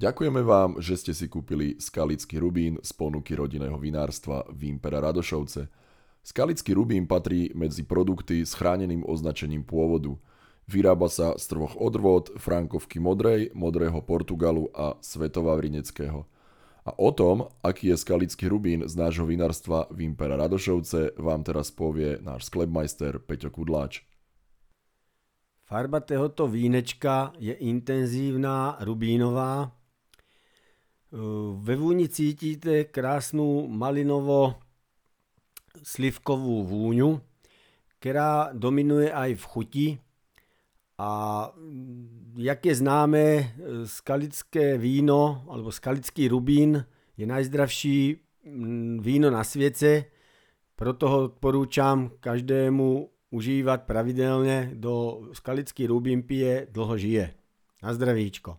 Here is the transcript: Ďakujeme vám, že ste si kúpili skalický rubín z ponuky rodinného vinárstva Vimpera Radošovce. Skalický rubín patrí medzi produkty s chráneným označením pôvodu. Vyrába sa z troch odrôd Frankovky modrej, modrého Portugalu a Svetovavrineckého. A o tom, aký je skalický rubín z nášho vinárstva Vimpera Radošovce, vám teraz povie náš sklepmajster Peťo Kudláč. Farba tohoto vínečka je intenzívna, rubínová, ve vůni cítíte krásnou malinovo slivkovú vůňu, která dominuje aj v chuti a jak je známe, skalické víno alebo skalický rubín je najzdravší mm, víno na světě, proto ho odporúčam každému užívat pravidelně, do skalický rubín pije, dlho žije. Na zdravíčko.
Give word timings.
Ďakujeme 0.00 0.40
vám, 0.40 0.80
že 0.80 0.96
ste 0.96 1.12
si 1.12 1.28
kúpili 1.28 1.76
skalický 1.76 2.40
rubín 2.40 2.80
z 2.80 2.88
ponuky 2.96 3.36
rodinného 3.36 3.76
vinárstva 3.76 4.48
Vimpera 4.48 4.96
Radošovce. 4.96 5.68
Skalický 6.24 6.72
rubín 6.72 7.04
patrí 7.04 7.52
medzi 7.52 7.84
produkty 7.84 8.40
s 8.40 8.56
chráneným 8.56 9.04
označením 9.04 9.60
pôvodu. 9.60 10.16
Vyrába 10.64 11.12
sa 11.12 11.36
z 11.36 11.52
troch 11.52 11.76
odrôd 11.76 12.32
Frankovky 12.40 12.96
modrej, 12.96 13.52
modrého 13.52 14.00
Portugalu 14.00 14.72
a 14.72 14.96
Svetovavrineckého. 15.04 16.24
A 16.88 16.90
o 16.96 17.12
tom, 17.12 17.52
aký 17.60 17.92
je 17.92 18.00
skalický 18.00 18.48
rubín 18.48 18.88
z 18.88 18.96
nášho 18.96 19.28
vinárstva 19.28 19.84
Vimpera 19.92 20.40
Radošovce, 20.40 21.20
vám 21.20 21.44
teraz 21.44 21.68
povie 21.68 22.16
náš 22.24 22.48
sklepmajster 22.48 23.20
Peťo 23.20 23.52
Kudláč. 23.52 24.00
Farba 25.68 26.00
tohoto 26.00 26.48
vínečka 26.48 27.36
je 27.36 27.52
intenzívna, 27.52 28.80
rubínová, 28.80 29.76
ve 31.60 31.76
vůni 31.76 32.08
cítíte 32.08 32.84
krásnou 32.84 33.68
malinovo 33.68 34.54
slivkovú 35.82 36.64
vůňu, 36.64 37.20
která 37.98 38.50
dominuje 38.52 39.12
aj 39.12 39.34
v 39.34 39.44
chuti 39.46 39.98
a 40.98 41.10
jak 42.36 42.66
je 42.66 42.74
známe, 42.74 43.54
skalické 43.84 44.78
víno 44.78 45.44
alebo 45.48 45.72
skalický 45.72 46.28
rubín 46.28 46.84
je 47.16 47.26
najzdravší 47.26 48.16
mm, 48.44 49.00
víno 49.02 49.30
na 49.30 49.44
světě, 49.44 50.04
proto 50.76 51.08
ho 51.08 51.24
odporúčam 51.24 52.10
každému 52.20 53.10
užívat 53.30 53.82
pravidelně, 53.82 54.70
do 54.74 55.22
skalický 55.32 55.86
rubín 55.86 56.22
pije, 56.22 56.66
dlho 56.70 56.98
žije. 56.98 57.34
Na 57.82 57.94
zdravíčko. 57.94 58.56